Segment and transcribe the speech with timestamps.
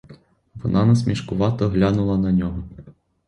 [0.55, 2.63] Вона насмішкувато глянула на нього.